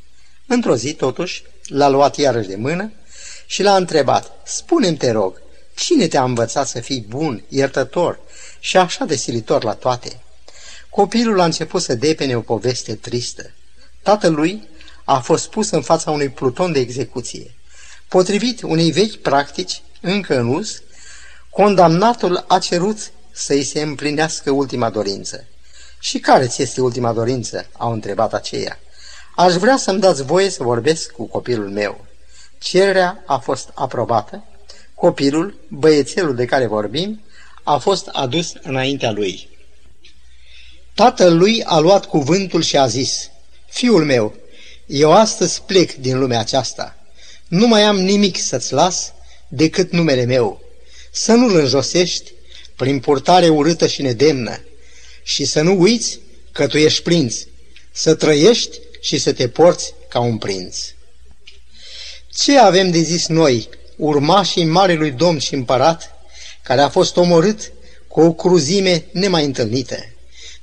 Într-o 0.48 0.76
zi, 0.76 0.94
totuși, 0.94 1.44
l-a 1.66 1.88
luat 1.88 2.18
iarăși 2.18 2.48
de 2.48 2.56
mână 2.56 2.92
și 3.46 3.64
l-a 3.64 3.76
întrebat, 3.76 4.32
spune-mi, 4.44 4.98
te 4.98 5.12
rog, 5.12 5.42
cine 5.76 6.08
te-a 6.08 6.24
învățat 6.24 6.68
să 6.68 6.80
fii 6.80 7.06
bun, 7.08 7.44
iertător 7.48 8.20
și 8.60 8.78
așa 8.78 9.06
de 9.06 9.16
silitor 9.16 9.64
la 9.64 9.74
toate? 9.74 10.22
Copilul 10.90 11.40
a 11.40 11.46
început 11.46 11.82
să 11.82 11.96
depene 11.96 12.36
o 12.36 12.42
poveste 12.42 12.96
tristă. 12.96 13.52
Tatălui 14.02 14.68
a 15.10 15.20
fost 15.20 15.50
pus 15.50 15.70
în 15.70 15.82
fața 15.82 16.12
unui 16.12 16.30
pluton 16.30 16.72
de 16.72 16.80
execuție. 16.80 17.56
Potrivit 18.08 18.62
unei 18.62 18.92
vechi 18.92 19.16
practici, 19.16 19.82
încă 20.02 20.40
în 20.40 20.48
uz, 20.48 20.82
condamnatul 21.50 22.46
a 22.48 22.60
cerut 22.60 23.12
să-i 23.32 23.64
se 23.64 23.82
împlinească 23.82 24.52
ultima 24.52 24.90
dorință. 24.90 25.48
Și 26.00 26.20
care 26.20 26.48
ți 26.48 26.62
este 26.62 26.82
ultima 26.82 27.14
dorință?" 27.14 27.68
au 27.78 27.92
întrebat 27.92 28.34
aceia. 28.34 28.80
Aș 29.36 29.54
vrea 29.54 29.78
să-mi 29.78 30.00
dați 30.00 30.24
voie 30.24 30.50
să 30.50 30.64
vorbesc 30.64 31.12
cu 31.12 31.28
copilul 31.28 31.70
meu." 31.70 32.06
Cererea 32.60 33.24
a 33.26 33.38
fost 33.38 33.70
aprobată. 33.74 34.44
Copilul, 34.94 35.60
băiețelul 35.68 36.36
de 36.36 36.46
care 36.46 36.66
vorbim, 36.66 37.22
a 37.64 37.78
fost 37.78 38.08
adus 38.08 38.54
înaintea 38.62 39.12
lui. 39.12 39.50
Tatăl 40.94 41.38
lui 41.38 41.64
a 41.64 41.80
luat 41.80 42.06
cuvântul 42.06 42.62
și 42.62 42.78
a 42.78 42.88
zis, 42.88 43.30
Fiul 43.70 44.06
meu, 44.06 44.34
eu 44.90 45.12
astăzi 45.12 45.62
plec 45.62 45.94
din 45.94 46.20
lumea 46.20 46.40
aceasta. 46.40 46.96
Nu 47.48 47.68
mai 47.68 47.84
am 47.84 48.00
nimic 48.00 48.38
să-ți 48.38 48.74
las 48.74 49.14
decât 49.48 49.92
numele 49.92 50.26
meu. 50.26 50.62
Să 51.12 51.34
nu-l 51.34 51.56
înjosești 51.56 52.32
prin 52.76 53.00
purtare 53.00 53.48
urâtă 53.48 53.88
și 53.88 54.02
nedemnă 54.02 54.62
și 55.24 55.46
să 55.46 55.62
nu 55.62 55.80
uiți 55.80 56.20
că 56.52 56.68
tu 56.68 56.78
ești 56.78 57.02
prinț, 57.02 57.36
să 57.92 58.16
trăiești 58.16 58.78
și 59.02 59.18
să 59.18 59.34
te 59.34 59.48
porți 59.48 59.94
ca 60.08 60.20
un 60.20 60.38
prinț. 60.38 60.78
Ce 62.34 62.58
avem 62.58 62.92
de 62.92 63.00
zis 63.00 63.28
noi, 63.28 63.70
urmașii 63.96 64.66
Marelui 64.66 65.12
Domn 65.12 65.40
și 65.40 65.54
Împărat, 65.54 66.12
care 66.64 66.82
a 66.82 66.90
fost 66.90 67.18
omorât 67.18 67.72
cu 68.08 68.22
o 68.22 68.34
cruzime 68.34 69.06
nemai 69.12 69.46
întâlnită? 69.46 69.98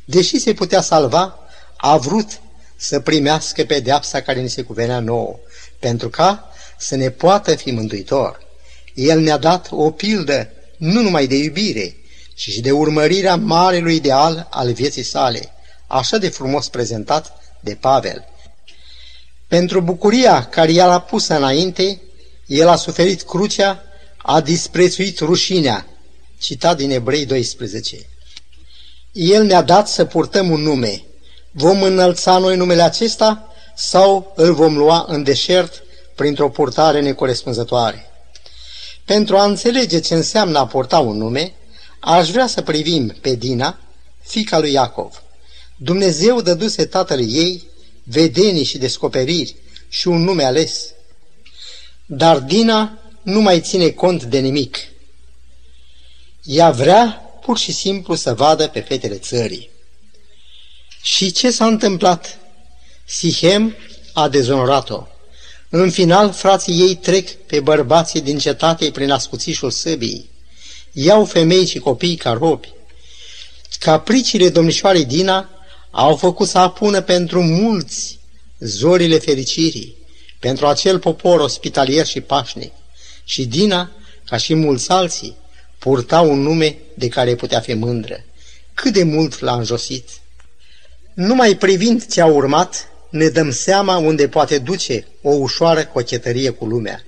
Deși 0.04 0.38
se 0.38 0.54
putea 0.54 0.80
salva, 0.80 1.38
a 1.76 1.97
vrut 1.97 2.40
să 2.76 3.00
primească 3.00 3.64
pedeapsa 3.64 4.21
care 4.21 4.40
ni 4.40 4.49
se 4.49 4.62
cuvenea 4.62 5.00
nouă, 5.00 5.38
pentru 5.78 6.09
ca 6.09 6.50
să 6.78 6.97
ne 6.97 7.11
poată 7.11 7.54
fi 7.54 7.71
mântuitor. 7.71 8.40
El 8.95 9.21
ne-a 9.21 9.37
dat 9.37 9.68
o 9.71 9.90
pildă 9.90 10.50
nu 10.76 11.00
numai 11.00 11.26
de 11.26 11.37
iubire, 11.37 11.97
ci 12.35 12.50
și 12.50 12.61
de 12.61 12.71
urmărirea 12.71 13.37
marelui 13.37 13.95
ideal 13.95 14.47
al 14.50 14.73
vieții 14.73 15.02
sale, 15.02 15.52
așa 15.87 16.18
de 16.18 16.28
frumos 16.28 16.68
prezentat 16.68 17.38
de 17.61 17.75
Pavel. 17.75 18.25
Pentru 19.49 19.80
bucuria 19.80 20.45
care 20.45 20.73
i-a 20.73 20.90
a 20.90 21.00
pus 21.00 21.26
înainte, 21.26 22.00
el 22.47 22.68
a 22.68 22.76
suferit 22.76 23.23
crucea, 23.23 23.83
a 24.16 24.40
disprețuit 24.40 25.18
rușinea, 25.18 25.87
citat 26.38 26.76
din 26.76 26.90
Ebrei 26.90 27.26
12. 27.26 27.97
El 29.12 29.45
ne-a 29.45 29.62
dat 29.62 29.88
să 29.88 30.04
purtăm 30.04 30.50
un 30.50 30.61
nume. 30.61 31.02
Vom 31.59 31.83
înălța 31.83 32.39
noi 32.39 32.57
numele 32.57 32.83
acesta 32.83 33.55
sau 33.77 34.33
îl 34.35 34.55
vom 34.55 34.77
lua 34.77 35.05
în 35.09 35.23
deșert 35.23 35.83
printr-o 36.15 36.51
purtare 36.51 37.01
necorespunzătoare? 37.01 38.11
Pentru 39.05 39.37
a 39.37 39.45
înțelege 39.45 40.01
ce 40.01 40.15
înseamnă 40.15 40.59
a 40.59 40.67
purta 40.67 40.99
un 40.99 41.17
nume, 41.17 41.55
aș 42.01 42.31
vrea 42.31 42.47
să 42.47 42.63
privim 42.63 43.15
pe 43.21 43.35
Dina, 43.35 43.79
fica 44.23 44.59
lui 44.59 44.73
Iacov. 44.73 45.23
Dumnezeu 45.77 46.41
dăduse 46.41 46.85
tatălui 46.85 47.35
ei 47.35 47.69
vedenii 48.03 48.65
și 48.65 48.79
descoperiri 48.79 49.57
și 49.89 50.09
un 50.09 50.23
nume 50.23 50.45
ales. 50.45 50.93
Dar 52.07 52.39
Dina 52.39 52.99
nu 53.23 53.41
mai 53.41 53.61
ține 53.61 53.89
cont 53.89 54.25
de 54.25 54.39
nimic. 54.39 54.79
Ea 56.43 56.71
vrea 56.71 57.31
pur 57.41 57.59
și 57.59 57.73
simplu 57.73 58.15
să 58.15 58.35
vadă 58.35 58.69
pe 58.69 58.81
fetele 58.81 59.17
țării. 59.17 59.75
Și 61.07 61.31
ce 61.31 61.51
s-a 61.51 61.67
întâmplat? 61.67 62.39
Sihem 63.05 63.77
a 64.13 64.29
dezonorat-o. 64.29 65.07
În 65.69 65.91
final, 65.91 66.33
frații 66.33 66.81
ei 66.81 66.95
trec 66.95 67.31
pe 67.31 67.61
bărbații 67.61 68.21
din 68.21 68.39
cetate 68.39 68.91
prin 68.91 69.11
ascuțișul 69.11 69.71
săbii. 69.71 70.31
Iau 70.93 71.25
femei 71.25 71.67
și 71.67 71.79
copii 71.79 72.17
ca 72.17 72.33
robi. 72.33 72.73
Capriciile 73.79 74.49
domnișoarei 74.49 75.05
Dina 75.05 75.49
au 75.91 76.17
făcut 76.17 76.49
să 76.49 76.59
apună 76.59 77.01
pentru 77.01 77.43
mulți 77.43 78.19
zorile 78.59 79.19
fericirii, 79.19 79.97
pentru 80.39 80.67
acel 80.67 80.99
popor 80.99 81.41
ospitalier 81.41 82.07
și 82.07 82.21
pașnic. 82.21 82.73
Și 83.25 83.45
Dina, 83.45 83.91
ca 84.25 84.37
și 84.37 84.55
mulți 84.55 84.91
alții, 84.91 85.37
purta 85.79 86.21
un 86.21 86.41
nume 86.41 86.79
de 86.95 87.09
care 87.09 87.35
putea 87.35 87.61
fi 87.61 87.75
mândră. 87.75 88.25
Cât 88.75 88.93
de 88.93 89.03
mult 89.03 89.41
l-a 89.41 89.55
înjosit! 89.55 90.09
Numai 91.16 91.56
privind 91.56 92.06
ce 92.06 92.20
a 92.20 92.26
urmat, 92.26 92.88
ne 93.11 93.28
dăm 93.28 93.50
seama 93.50 93.96
unde 93.96 94.28
poate 94.28 94.58
duce 94.58 95.06
o 95.23 95.30
ușoară 95.30 95.85
cochetărie 95.85 96.50
cu 96.50 96.64
lumea. 96.64 97.04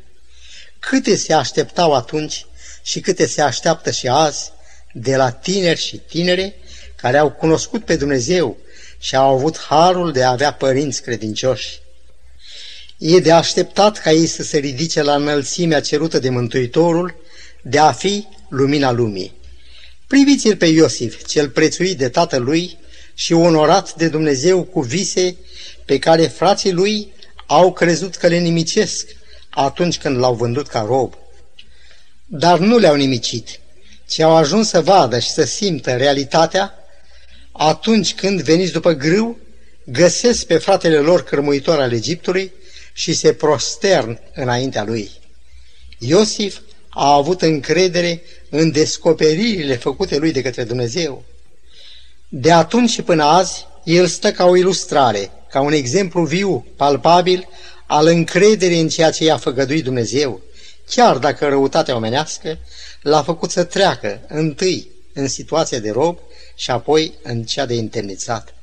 Câte 0.78 1.16
se 1.16 1.32
așteptau 1.32 1.94
atunci 1.94 2.46
și 2.82 3.00
câte 3.00 3.26
se 3.26 3.40
așteaptă 3.40 3.90
și 3.90 4.06
azi 4.06 4.50
de 4.92 5.16
la 5.16 5.30
tineri 5.30 5.80
și 5.80 5.96
tinere 5.96 6.54
care 6.96 7.16
au 7.16 7.30
cunoscut 7.30 7.84
pe 7.84 7.96
Dumnezeu 7.96 8.56
și 8.98 9.16
au 9.16 9.34
avut 9.34 9.58
harul 9.58 10.12
de 10.12 10.22
a 10.22 10.30
avea 10.30 10.52
părinți 10.52 11.02
credincioși. 11.02 11.80
E 12.98 13.18
de 13.18 13.32
așteptat 13.32 13.98
ca 13.98 14.12
ei 14.12 14.26
să 14.26 14.42
se 14.42 14.58
ridice 14.58 15.02
la 15.02 15.14
înălțimea 15.14 15.80
cerută 15.80 16.18
de 16.18 16.28
Mântuitorul, 16.28 17.14
de 17.62 17.78
a 17.78 17.92
fi 17.92 18.26
lumina 18.48 18.90
lumii. 18.90 19.34
Priviți-l 20.06 20.56
pe 20.56 20.66
Iosif, 20.66 21.24
cel 21.26 21.48
prețuit 21.48 21.98
de 21.98 22.08
tatăl 22.08 22.42
lui 22.42 22.78
și 23.18 23.32
onorat 23.32 23.94
de 23.94 24.08
Dumnezeu 24.08 24.62
cu 24.62 24.80
vise 24.80 25.36
pe 25.84 25.98
care 25.98 26.26
frații 26.26 26.72
lui 26.72 27.12
au 27.46 27.72
crezut 27.72 28.16
că 28.16 28.26
le 28.26 28.38
nimicesc 28.38 29.08
atunci 29.50 29.98
când 29.98 30.18
l-au 30.18 30.34
vândut 30.34 30.66
ca 30.66 30.80
rob. 30.80 31.14
Dar 32.26 32.58
nu 32.58 32.78
le-au 32.78 32.94
nimicit, 32.94 33.60
ci 34.06 34.20
au 34.20 34.36
ajuns 34.36 34.68
să 34.68 34.80
vadă 34.80 35.18
și 35.18 35.30
să 35.30 35.44
simtă 35.44 35.96
realitatea 35.96 36.74
atunci 37.52 38.14
când, 38.14 38.40
veniți 38.40 38.72
după 38.72 38.92
grâu, 38.92 39.38
găsesc 39.84 40.46
pe 40.46 40.58
fratele 40.58 40.98
lor 40.98 41.24
cărmuitor 41.24 41.80
al 41.80 41.92
Egiptului 41.92 42.52
și 42.92 43.12
se 43.12 43.32
prostern 43.32 44.20
înaintea 44.34 44.84
lui. 44.84 45.10
Iosif 45.98 46.58
a 46.88 47.14
avut 47.14 47.42
încredere 47.42 48.22
în 48.50 48.70
descoperirile 48.70 49.76
făcute 49.76 50.18
lui 50.18 50.32
de 50.32 50.42
către 50.42 50.64
Dumnezeu. 50.64 51.24
De 52.30 52.52
atunci 52.52 52.90
și 52.90 53.02
până 53.02 53.24
azi, 53.24 53.66
el 53.84 54.06
stă 54.06 54.32
ca 54.32 54.44
o 54.44 54.56
ilustrare, 54.56 55.30
ca 55.50 55.60
un 55.60 55.72
exemplu 55.72 56.24
viu, 56.24 56.66
palpabil, 56.76 57.48
al 57.86 58.06
încrederii 58.06 58.80
în 58.80 58.88
ceea 58.88 59.10
ce 59.10 59.24
i-a 59.24 59.36
făgăduit 59.36 59.84
Dumnezeu, 59.84 60.40
chiar 60.90 61.16
dacă 61.16 61.48
răutatea 61.48 61.96
omenească 61.96 62.58
l-a 63.02 63.22
făcut 63.22 63.50
să 63.50 63.64
treacă 63.64 64.20
întâi 64.28 64.88
în 65.12 65.28
situația 65.28 65.78
de 65.78 65.90
rob 65.90 66.18
și 66.54 66.70
apoi 66.70 67.14
în 67.22 67.42
cea 67.42 67.66
de 67.66 67.74
întemnițat. 67.74 68.54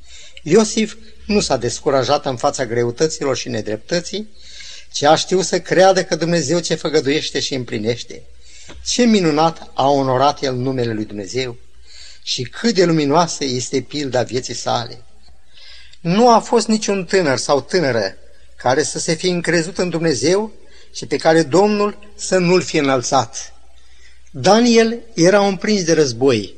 Iosif 0.44 0.96
nu 1.26 1.40
s-a 1.40 1.58
descurajat 1.58 2.26
în 2.26 2.36
fața 2.36 2.66
greutăților 2.66 3.38
și 3.38 3.50
nedreptății, 3.50 4.30
ci 4.92 5.04
a 5.04 5.16
știut 5.16 5.46
să 5.46 5.60
creadă 5.60 6.04
că 6.04 6.16
Dumnezeu 6.16 6.60
ce 6.60 6.76
făgăduiește 6.76 7.40
și 7.40 7.54
împlinește. 7.54 8.22
Ce 8.86 9.04
minunat 9.04 9.72
a 9.74 9.90
onorat 9.90 10.44
el 10.44 10.56
numele 10.56 10.94
lui 10.94 11.06
Dumnezeu 11.06 11.58
și 12.28 12.44
cât 12.44 12.76
de 12.76 12.86
luminoasă 12.86 13.44
este 13.44 13.82
pilda 13.82 14.24
vieții 14.24 14.54
sale. 14.54 15.04
Nu 16.02 16.30
a 16.30 16.40
fost 16.40 16.68
niciun 16.68 17.06
tânăr 17.06 17.38
sau 17.38 17.62
tânără 17.62 18.18
care 18.56 18.84
să 18.84 19.00
se 19.00 19.14
fi 19.14 19.30
încrezut 19.30 19.78
în 19.78 19.90
Dumnezeu 19.90 20.52
și 20.94 21.06
pe 21.06 21.18
care 21.18 21.44
Domnul 21.44 22.12
să 22.16 22.38
nu-l 22.38 22.62
fi 22.62 22.78
înălțat. 22.78 23.54
Daniel 24.32 25.00
era 25.14 25.42
un 25.42 25.56
prins 25.56 25.84
de 25.84 25.94
război. 25.94 26.54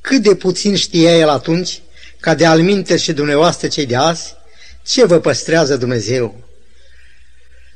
Cât 0.00 0.22
de 0.22 0.34
puțin 0.34 0.76
știa 0.76 1.16
el 1.16 1.28
atunci, 1.28 1.80
ca 2.20 2.34
de 2.34 2.46
alminte 2.46 2.96
și 2.96 3.12
dumneavoastră 3.12 3.68
cei 3.68 3.86
de 3.86 3.96
azi, 3.96 4.34
ce 4.84 5.04
vă 5.04 5.18
păstrează 5.18 5.76
Dumnezeu. 5.76 6.34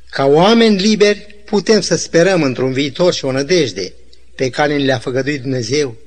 Ca 0.09 0.25
oameni 0.25 0.81
liberi 0.81 1.35
putem 1.45 1.81
să 1.81 1.95
sperăm 1.95 2.43
într-un 2.43 2.73
viitor 2.73 3.13
și 3.13 3.25
o 3.25 3.31
nădejde 3.31 3.93
pe 4.35 4.49
care 4.49 4.77
ne 4.77 4.83
le-a 4.83 4.99
făgăduit 4.99 5.41
Dumnezeu, 5.41 5.97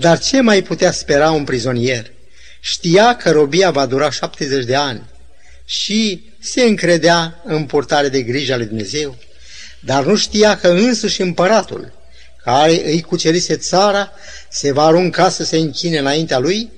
dar 0.00 0.18
ce 0.18 0.40
mai 0.40 0.62
putea 0.62 0.92
spera 0.92 1.30
un 1.30 1.44
prizonier? 1.44 2.10
Știa 2.60 3.16
că 3.16 3.30
robia 3.30 3.70
va 3.70 3.86
dura 3.86 4.10
70 4.10 4.64
de 4.64 4.74
ani 4.74 5.02
și 5.64 6.30
se 6.40 6.62
încredea 6.62 7.42
în 7.44 7.64
purtare 7.64 8.08
de 8.08 8.22
grijă 8.22 8.56
lui 8.56 8.66
Dumnezeu, 8.66 9.16
dar 9.80 10.04
nu 10.04 10.16
știa 10.16 10.56
că 10.56 10.68
însuși 10.68 11.20
împăratul, 11.20 11.92
care 12.44 12.90
îi 12.90 13.00
cucerise 13.00 13.56
țara, 13.56 14.12
se 14.50 14.72
va 14.72 14.84
arunca 14.84 15.28
să 15.28 15.44
se 15.44 15.56
închine 15.56 15.98
înaintea 15.98 16.38
lui, 16.38 16.70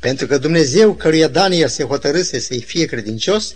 pentru 0.00 0.26
că 0.26 0.38
Dumnezeu, 0.38 0.94
căruia 0.94 1.28
Daniel 1.28 1.68
se 1.68 1.84
hotărâse 1.84 2.38
să-i 2.40 2.62
fie 2.62 2.84
credincios, 2.84 3.54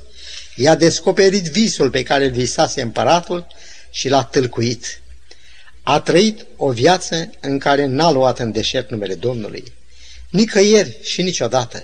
i-a 0.57 0.75
descoperit 0.75 1.45
visul 1.45 1.91
pe 1.91 2.03
care 2.03 2.25
îl 2.25 2.31
visase 2.31 2.83
împăratul 2.83 3.47
și 3.91 4.09
l-a 4.09 4.23
tâlcuit. 4.23 5.01
A 5.89 6.01
trăit 6.01 6.47
o 6.57 6.71
viață 6.71 7.31
în 7.41 7.59
care 7.59 7.87
n-a 7.87 8.11
luat 8.11 8.39
în 8.39 8.53
deșert 8.53 8.91
numele 8.91 9.15
Domnului. 9.15 9.65
Nicăieri 10.31 10.99
și 11.03 11.23
niciodată. 11.23 11.83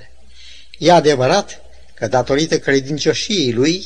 E 0.79 0.93
adevărat 0.93 1.61
că 1.95 2.07
datorită 2.07 2.59
credincioșiei 2.59 3.53
lui 3.53 3.85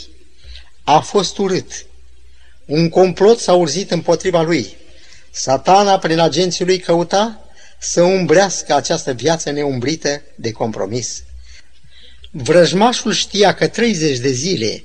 a 0.85 0.99
fost 0.99 1.39
urât. 1.39 1.87
Un 2.65 2.89
complot 2.89 3.39
s-a 3.39 3.55
urzit 3.55 3.91
împotriva 3.91 4.43
lui. 4.43 4.77
Satana, 5.31 5.99
prin 5.99 6.19
agenții 6.19 6.65
lui, 6.65 6.79
căuta 6.79 7.49
să 7.81 8.03
umbrească 8.03 8.75
această 8.75 9.13
viață 9.13 9.51
neumbrită 9.51 10.23
de 10.35 10.53
compromis. 10.53 11.23
Vrăjmașul 12.31 13.13
știa 13.13 13.55
că 13.55 13.67
30 13.67 14.19
de 14.19 14.31
zile 14.31 14.85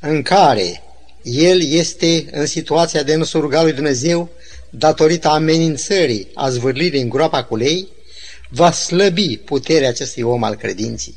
în 0.00 0.22
care 0.22 0.82
el 1.22 1.62
este 1.62 2.24
în 2.30 2.46
situația 2.46 3.02
de 3.02 3.14
nu 3.14 3.26
lui 3.32 3.72
Dumnezeu 3.72 4.30
datorită 4.74 5.28
amenințării 5.28 6.28
a 6.34 6.50
zvârlirii 6.50 7.00
în 7.00 7.08
groapa 7.08 7.44
cu 7.44 7.56
lei, 7.56 7.88
va 8.48 8.72
slăbi 8.72 9.36
puterea 9.36 9.88
acestui 9.88 10.22
om 10.22 10.42
al 10.42 10.54
credinții. 10.54 11.16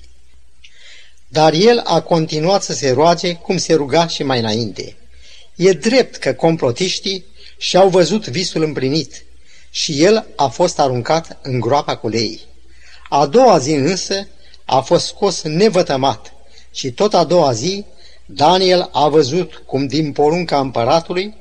Dar 1.27 1.53
el 1.53 1.81
a 1.83 2.01
continuat 2.01 2.63
să 2.63 2.73
se 2.73 2.91
roage 2.91 3.33
cum 3.33 3.57
se 3.57 3.73
ruga 3.73 4.07
și 4.07 4.23
mai 4.23 4.39
înainte. 4.39 4.95
E 5.55 5.71
drept 5.71 6.15
că 6.15 6.33
complotiștii 6.33 7.25
și-au 7.57 7.89
văzut 7.89 8.27
visul 8.27 8.63
împlinit 8.63 9.25
și 9.69 10.03
el 10.03 10.27
a 10.35 10.47
fost 10.47 10.79
aruncat 10.79 11.39
în 11.41 11.59
groapa 11.59 11.95
cu 11.95 12.07
lei. 12.07 12.39
A 13.09 13.25
doua 13.25 13.57
zi 13.57 13.71
însă 13.71 14.27
a 14.65 14.79
fost 14.79 15.05
scos 15.05 15.41
nevătămat 15.41 16.33
și 16.71 16.91
tot 16.91 17.13
a 17.13 17.23
doua 17.23 17.53
zi 17.53 17.85
Daniel 18.25 18.89
a 18.91 19.07
văzut 19.07 19.63
cum 19.65 19.87
din 19.87 20.11
porunca 20.11 20.59
împăratului 20.59 21.33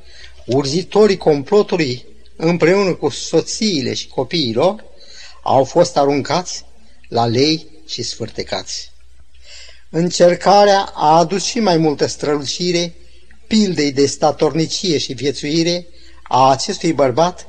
urzitorii 0.47 1.17
complotului 1.17 2.07
împreună 2.37 2.95
cu 2.95 3.09
soțiile 3.09 3.95
și 3.95 4.09
copiilor 4.09 4.85
au 5.43 5.65
fost 5.65 5.97
aruncați 5.97 6.65
la 7.09 7.27
lei 7.27 7.67
și 7.87 8.03
sfârtecați. 8.03 8.93
Încercarea 9.91 10.81
a 10.95 11.19
adus 11.19 11.45
și 11.45 11.61
mai 11.61 11.77
multă 11.77 12.07
strălucire 12.07 12.95
pildei 13.47 13.93
de 13.93 14.07
statornicie 14.07 14.99
și 14.99 15.13
viețuire 15.13 15.87
a 16.23 16.51
acestui 16.51 16.93
bărbat, 16.93 17.47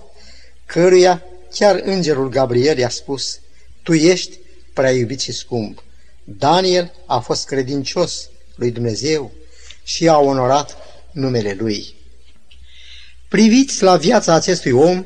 căruia 0.66 1.24
chiar 1.52 1.82
îngerul 1.84 2.30
Gabriel 2.30 2.78
i-a 2.78 2.90
spus, 2.90 3.40
Tu 3.84 3.94
ești 3.94 4.38
prea 4.74 4.92
iubit 4.92 5.20
și 5.20 5.32
scump. 5.32 5.84
Daniel 6.24 6.94
a 7.06 7.20
fost 7.20 7.46
credincios 7.46 8.30
lui 8.56 8.72
Dumnezeu 8.72 9.32
și 9.84 10.08
a 10.08 10.18
onorat 10.18 10.78
numele 11.12 11.56
lui. 11.60 11.95
Priviți 13.36 13.84
la 13.84 13.98
viața 13.98 14.34
acestui 14.34 14.72
om, 14.72 15.06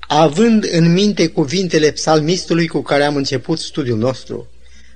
având 0.00 0.68
în 0.70 0.92
minte 0.92 1.26
cuvintele 1.26 1.90
psalmistului 1.90 2.66
cu 2.66 2.82
care 2.82 3.04
am 3.04 3.16
început 3.16 3.58
studiul 3.58 3.98
nostru. 3.98 4.50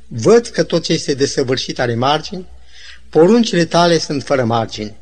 Văd 0.07 0.47
că 0.47 0.63
tot 0.63 0.83
ce 0.83 0.93
este 0.93 1.15
desăvârșit 1.15 1.79
are 1.81 1.95
margini, 1.95 2.47
poruncile 3.09 3.65
tale 3.65 3.99
sunt 3.99 4.23
fără 4.23 4.45
margini. 4.45 4.97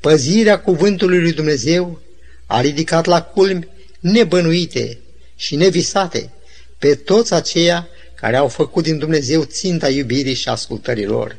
Păzirea 0.00 0.60
cuvântului 0.60 1.20
lui 1.20 1.32
Dumnezeu 1.32 2.00
a 2.46 2.60
ridicat 2.60 3.04
la 3.04 3.22
culmi 3.22 3.68
nebănuite 4.00 4.98
și 5.36 5.56
nevisate 5.56 6.30
pe 6.78 6.94
toți 6.94 7.34
aceia 7.34 7.88
care 8.14 8.36
au 8.36 8.48
făcut 8.48 8.82
din 8.82 8.98
Dumnezeu 8.98 9.42
ținta 9.42 9.88
iubirii 9.88 10.34
și 10.34 10.48
ascultării 10.48 11.06
lor. 11.06 11.36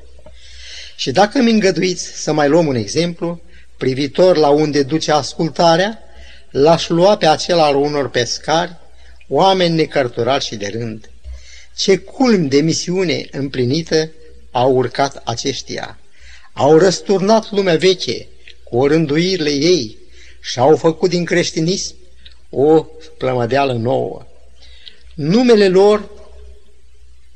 Și 0.96 1.12
dacă 1.12 1.42
mi 1.42 1.52
îngăduiți 1.52 2.22
să 2.24 2.34
mai 2.34 2.48
luăm 2.48 2.68
un 2.68 2.76
exemplu, 2.76 3.42
privitor 3.82 4.38
la 4.38 4.50
unde 4.50 4.84
duce 4.84 5.12
ascultarea, 5.12 6.00
l-aș 6.50 6.90
lua 6.90 7.18
pe 7.18 7.26
acela 7.26 7.66
al 7.66 7.76
unor 7.76 8.10
pescari, 8.10 8.76
oameni 9.28 9.76
necărturali 9.76 10.44
și 10.44 10.56
de 10.56 10.68
rând. 10.68 11.10
Ce 11.78 11.98
culm 11.98 12.48
de 12.48 12.62
misiune 12.62 13.28
împlinită 13.32 14.12
au 14.52 14.76
urcat 14.76 15.22
aceștia. 15.26 16.00
Au 16.54 16.78
răsturnat 16.78 17.52
lumea 17.52 17.76
veche 17.76 18.28
cu 18.64 18.88
rânduirile 18.88 19.50
ei 19.50 19.98
și 20.42 20.60
au 20.60 20.76
făcut 20.76 21.10
din 21.10 21.26
creștinism 21.26 21.96
o 22.50 22.86
plămădeală 23.18 23.74
nouă. 23.74 24.26
Numele 25.16 25.68
lor 25.68 26.10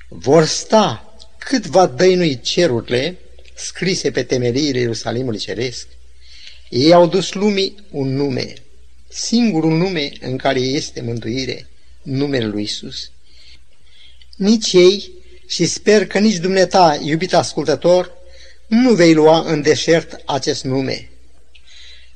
vor 0.10 0.46
sta 0.46 1.16
cât 1.38 1.66
va 1.66 1.86
dăinui 1.86 2.40
cerurile 2.40 3.18
scrise 3.56 4.12
pe 4.12 4.24
temeliile 4.24 4.80
Ierusalimului 4.80 5.40
Ceresc. 5.40 5.88
Ei 6.70 6.94
au 6.94 7.08
dus 7.08 7.34
lumii 7.34 7.76
un 7.92 8.16
nume, 8.16 8.54
singurul 9.08 9.78
nume 9.78 10.12
în 10.20 10.38
care 10.38 10.60
este 10.60 11.02
mântuire, 11.02 11.68
numele 12.02 12.46
lui 12.46 12.64
Isus. 12.64 13.12
Nici 14.36 14.74
ei 14.74 15.12
și 15.48 15.66
sper 15.66 16.08
că 16.08 16.20
nici 16.20 16.36
dumneata, 16.36 17.00
iubit 17.04 17.34
ascultător, 17.34 18.12
nu 18.68 18.94
vei 18.94 19.14
lua 19.14 19.44
în 19.46 19.62
deșert 19.62 20.22
acest 20.26 20.64
nume. 20.64 21.10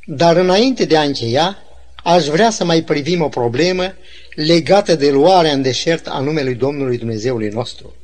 Dar 0.06 0.36
înainte 0.36 0.86
de 0.86 0.98
a 0.98 1.02
încheia, 1.02 1.58
aș 2.04 2.26
vrea 2.26 2.50
să 2.50 2.64
mai 2.64 2.84
privim 2.84 3.22
o 3.22 3.30
problemă 3.30 3.94
legată 4.36 4.96
de 4.96 5.10
luarea 5.10 5.52
în 5.52 5.62
deșert 5.62 6.08
a 6.08 6.20
numelui 6.20 6.56
Domnului 6.56 6.98
Dumnezeului 6.98 7.50
nostru. 7.50 7.96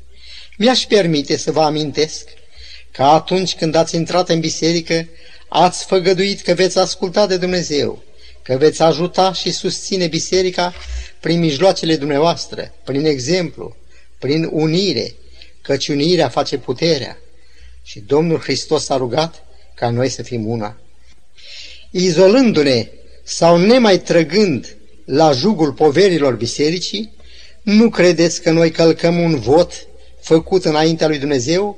Mi-aș 0.58 0.86
permite 0.86 1.38
să 1.38 1.52
vă 1.52 1.62
amintesc 1.62 2.30
că 2.92 3.04
atunci 3.04 3.56
când 3.56 3.76
ați 3.76 3.96
intrat 3.96 4.30
în 4.30 4.40
biserică, 4.40 5.08
ați 5.56 5.86
făgăduit 5.86 6.42
că 6.42 6.54
veți 6.54 6.78
asculta 6.78 7.28
de 7.28 7.38
Dumnezeu, 7.38 8.04
că 8.44 8.58
veți 8.58 8.82
ajuta 8.82 9.34
și 9.34 9.52
susține 9.52 10.08
biserica 10.08 10.74
prin 11.20 11.40
mijloacele 11.40 11.96
dumneavoastră, 11.96 12.74
prin 12.84 13.06
exemplu, 13.06 13.76
prin 14.20 14.50
unire, 14.52 15.16
căci 15.62 15.88
unirea 15.88 16.30
face 16.30 16.58
puterea. 16.58 17.18
Și 17.84 18.00
Domnul 18.00 18.40
Hristos 18.40 18.90
a 18.90 18.98
rugat 18.98 19.44
ca 19.76 19.90
noi 19.90 20.10
să 20.10 20.24
fim 20.24 20.48
una. 20.48 20.78
Izolându-ne 21.92 22.88
sau 23.24 23.58
nemai 23.58 24.00
trăgând 24.00 24.78
la 25.06 25.32
jugul 25.32 25.74
poverilor 25.74 26.36
bisericii, 26.36 27.14
nu 27.62 27.90
credeți 27.90 28.42
că 28.42 28.52
noi 28.52 28.72
călcăm 28.72 29.20
un 29.20 29.40
vot 29.40 29.88
făcut 30.22 30.66
înaintea 30.66 31.08
lui 31.08 31.20
Dumnezeu? 31.20 31.78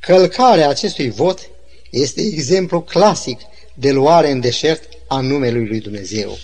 Călcarea 0.00 0.68
acestui 0.68 1.10
vot 1.10 1.50
este 1.92 2.20
exemplu 2.20 2.80
clasic 2.82 3.40
de 3.74 3.90
luare 3.90 4.30
în 4.30 4.40
deșert 4.40 4.88
a 5.08 5.20
numelui 5.20 5.66
lui 5.66 5.80
Dumnezeu. 5.80 6.38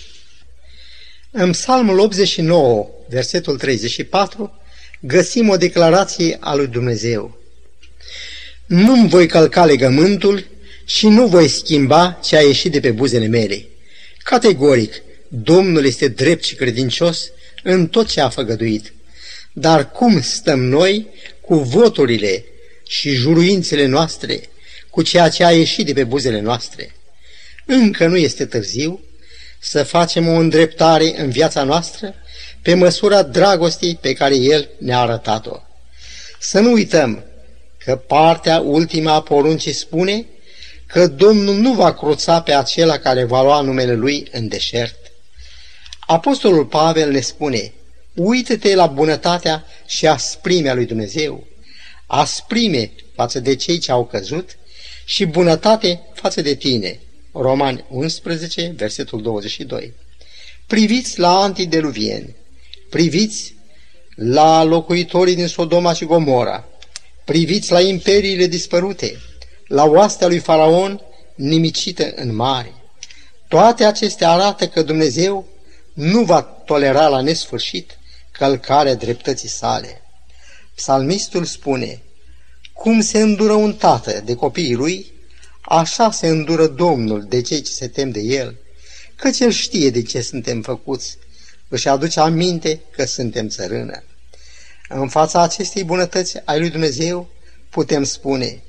În 1.31 1.51
Psalmul 1.51 1.99
89, 1.99 2.89
versetul 3.09 3.59
34, 3.59 4.61
găsim 5.01 5.49
o 5.49 5.57
declarație 5.57 6.37
a 6.41 6.55
lui 6.55 6.67
Dumnezeu. 6.67 7.39
Nu-mi 8.67 9.09
voi 9.09 9.27
călca 9.27 9.65
legământul 9.65 10.47
și 10.85 11.07
nu 11.07 11.27
voi 11.27 11.49
schimba 11.49 12.21
ce 12.25 12.37
a 12.37 12.41
ieșit 12.41 12.73
de 12.73 12.81
pe 12.81 12.91
buzele 12.91 13.27
mele. 13.27 13.67
Categoric, 14.19 15.03
Domnul 15.29 15.85
este 15.85 16.09
drept 16.09 16.45
și 16.45 16.55
credincios 16.55 17.31
în 17.63 17.89
tot 17.89 18.09
ce 18.09 18.21
a 18.21 18.29
făgăduit. 18.29 18.93
Dar 19.53 19.91
cum 19.91 20.21
stăm 20.21 20.65
noi 20.65 21.07
cu 21.41 21.55
voturile 21.55 22.45
și 22.87 23.11
juruințele 23.11 23.87
noastre, 23.87 24.41
cu 24.91 25.03
ceea 25.03 25.29
ce 25.29 25.45
a 25.45 25.53
ieșit 25.53 25.87
de 25.87 25.93
pe 25.93 26.05
buzele 26.05 26.41
noastre? 26.41 26.95
Încă 27.67 28.07
nu 28.07 28.17
este 28.17 28.47
târziu 28.47 29.01
să 29.59 29.83
facem 29.83 30.29
o 30.29 30.33
îndreptare 30.33 31.21
în 31.21 31.31
viața 31.31 31.63
noastră 31.63 32.15
pe 32.63 32.75
măsura 32.75 33.23
dragostei 33.23 33.95
pe 34.01 34.13
care 34.13 34.35
El 34.35 34.69
ne-a 34.79 34.99
arătat-o. 34.99 35.57
Să 36.39 36.61
nu 36.61 36.73
uităm 36.73 37.25
că 37.79 37.97
partea 37.97 38.61
ultima 38.61 39.13
a 39.13 39.23
poruncii 39.23 39.73
spune 39.73 40.27
că 40.87 41.07
Domnul 41.07 41.55
nu 41.55 41.73
va 41.73 41.95
cruța 41.95 42.43
pe 42.43 42.53
acela 42.53 42.99
care 42.99 43.25
va 43.25 43.43
lua 43.43 43.61
numele 43.61 43.95
Lui 43.95 44.29
în 44.33 44.49
deșert. 44.49 44.97
Apostolul 46.01 46.67
Pavel 46.67 47.11
ne 47.11 47.21
spune, 47.21 47.73
uită-te 48.15 48.75
la 48.75 48.87
bunătatea 48.87 49.65
și 49.87 50.07
asprimea 50.07 50.75
lui 50.75 50.87
Dumnezeu, 50.87 51.47
asprime 52.07 52.93
față 53.15 53.41
de 53.41 53.57
cei 53.57 53.79
ce 53.79 53.91
au 53.91 54.05
căzut 54.05 54.58
și 55.09 55.25
bunătate 55.25 56.01
față 56.13 56.41
de 56.41 56.55
tine. 56.55 57.01
Romani 57.33 57.85
11, 57.91 58.73
versetul 58.77 59.23
22. 59.23 59.93
Priviți 60.67 61.19
la 61.19 61.41
antideluvieni, 61.41 62.35
priviți 62.91 63.55
la 64.15 64.63
locuitorii 64.63 65.35
din 65.35 65.47
Sodoma 65.47 65.93
și 65.93 66.05
Gomora, 66.05 66.65
priviți 67.25 67.73
la 67.73 67.81
imperiile 67.81 68.47
dispărute, 68.47 69.21
la 69.67 69.85
oastea 69.85 70.27
lui 70.27 70.39
Faraon 70.39 71.01
nimicită 71.35 72.13
în 72.15 72.35
mare. 72.35 72.75
Toate 73.49 73.85
acestea 73.85 74.31
arată 74.31 74.69
că 74.69 74.83
Dumnezeu 74.83 75.47
nu 75.93 76.25
va 76.25 76.43
tolera 76.43 77.09
la 77.09 77.21
nesfârșit 77.21 77.99
călcarea 78.31 78.95
dreptății 78.95 79.49
sale. 79.49 80.03
Psalmistul 80.75 81.45
spune, 81.45 82.03
cum 82.79 83.01
se 83.01 83.19
îndură 83.21 83.53
un 83.53 83.75
tată 83.75 84.21
de 84.25 84.35
copiii 84.35 84.75
lui, 84.75 85.13
așa 85.61 86.11
se 86.11 86.29
îndură 86.29 86.67
Domnul 86.67 87.25
de 87.29 87.41
cei 87.41 87.61
ce 87.61 87.73
se 87.73 87.89
tem 87.89 88.11
de 88.11 88.21
el, 88.21 88.57
căci 89.17 89.39
el 89.39 89.51
știe 89.51 89.91
de 89.91 90.03
ce 90.03 90.21
suntem 90.21 90.63
făcuți, 90.63 91.19
își 91.69 91.89
aduce 91.89 92.21
aminte 92.21 92.81
că 92.91 93.05
suntem 93.05 93.49
țărână. 93.49 94.03
În 94.89 95.09
fața 95.09 95.43
acestei 95.43 95.85
bunătăți 95.85 96.37
ai 96.45 96.59
lui 96.59 96.71
Dumnezeu 96.71 97.29
putem 97.71 98.05
spune, 98.05 98.63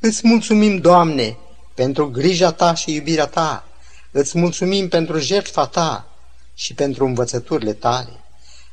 îți 0.00 0.20
mulțumim, 0.26 0.78
Doamne, 0.78 1.36
pentru 1.74 2.10
grija 2.10 2.52
ta 2.52 2.74
și 2.74 2.94
iubirea 2.94 3.26
ta, 3.26 3.68
îți 4.10 4.38
mulțumim 4.38 4.88
pentru 4.88 5.18
jertfa 5.18 5.66
ta 5.66 6.16
și 6.54 6.74
pentru 6.74 7.04
învățăturile 7.04 7.72
tale. 7.72 8.12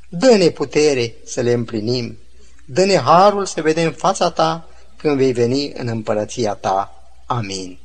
Dă-ne 0.09 0.49
putere 0.49 1.13
să 1.25 1.41
le 1.41 1.51
împlinim, 1.51 2.17
dă-ne 2.65 2.97
harul 2.97 3.45
să 3.45 3.61
vedem 3.61 3.91
fața 3.91 4.29
ta 4.29 4.69
când 4.97 5.17
vei 5.17 5.33
veni 5.33 5.71
în 5.73 5.87
împărăția 5.87 6.53
ta. 6.53 7.03
Amin. 7.25 7.84